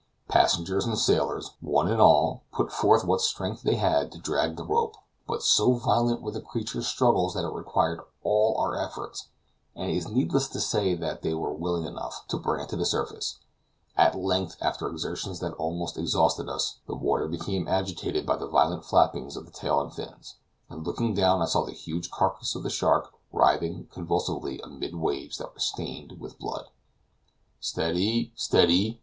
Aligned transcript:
Passengers 0.27 0.87
and 0.87 0.97
sailors, 0.97 1.51
one 1.61 1.87
and 1.87 2.01
all, 2.01 2.41
put 2.51 2.71
forth 2.71 3.05
what 3.05 3.21
strength 3.21 3.61
they 3.61 3.75
had 3.75 4.11
to 4.11 4.17
drag 4.17 4.55
the 4.55 4.63
rope, 4.65 4.95
but 5.27 5.43
so 5.43 5.73
violent 5.73 6.23
were 6.23 6.31
the 6.31 6.41
creature's 6.41 6.87
struggles 6.87 7.35
that 7.35 7.45
it 7.45 7.53
required 7.53 8.01
all 8.23 8.57
our 8.57 8.75
efforts 8.75 9.27
(and 9.75 9.91
it 9.91 9.97
is 9.97 10.07
needless 10.07 10.47
to 10.47 10.59
say 10.59 10.95
they 10.95 11.35
were 11.35 11.53
willing 11.53 11.85
enough) 11.85 12.25
to 12.29 12.37
bring 12.37 12.61
it 12.61 12.69
to 12.69 12.75
the 12.75 12.83
surface. 12.87 13.41
At 13.95 14.15
length, 14.17 14.57
after 14.59 14.89
exertions 14.89 15.39
that 15.41 15.53
almost 15.57 15.99
exhausted 15.99 16.49
us, 16.49 16.79
the 16.87 16.95
water 16.95 17.27
became 17.27 17.67
agitated 17.67 18.25
by 18.25 18.37
the 18.37 18.47
violent 18.49 18.83
flappings 18.85 19.37
of 19.37 19.45
the 19.45 19.51
tail 19.51 19.79
and 19.81 19.93
fins; 19.93 20.37
and 20.67 20.83
looking 20.83 21.13
down 21.13 21.43
I 21.43 21.45
saw 21.45 21.63
the 21.63 21.73
huge 21.73 22.09
carcass 22.09 22.55
of 22.55 22.63
the 22.63 22.71
shark 22.71 23.11
writhing 23.31 23.85
convulsively 23.91 24.59
amid 24.61 24.95
waves 24.95 25.37
that 25.37 25.53
were 25.53 25.59
stained 25.59 26.19
with 26.19 26.39
blood. 26.39 26.69
"Steady! 27.59 28.31
steady!" 28.35 28.99